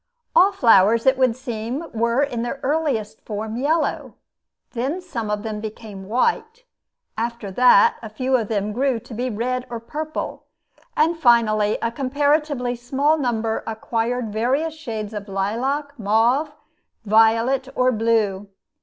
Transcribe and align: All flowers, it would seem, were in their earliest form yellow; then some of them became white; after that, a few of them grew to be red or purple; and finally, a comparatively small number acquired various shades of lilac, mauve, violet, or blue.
All 0.35 0.51
flowers, 0.51 1.05
it 1.05 1.15
would 1.19 1.35
seem, 1.35 1.83
were 1.93 2.23
in 2.23 2.41
their 2.41 2.59
earliest 2.63 3.21
form 3.21 3.55
yellow; 3.55 4.15
then 4.71 4.99
some 4.99 5.29
of 5.29 5.43
them 5.43 5.59
became 5.59 6.07
white; 6.07 6.63
after 7.19 7.51
that, 7.51 7.97
a 8.01 8.09
few 8.09 8.35
of 8.35 8.47
them 8.47 8.71
grew 8.73 8.99
to 8.99 9.13
be 9.13 9.29
red 9.29 9.67
or 9.69 9.79
purple; 9.79 10.45
and 10.97 11.19
finally, 11.19 11.77
a 11.83 11.91
comparatively 11.91 12.75
small 12.75 13.15
number 13.19 13.63
acquired 13.67 14.33
various 14.33 14.73
shades 14.73 15.13
of 15.13 15.29
lilac, 15.29 15.93
mauve, 15.99 16.51
violet, 17.05 17.67
or 17.75 17.91
blue. 17.91 18.47